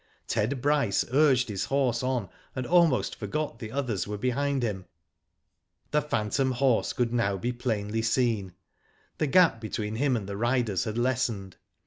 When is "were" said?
4.07-4.17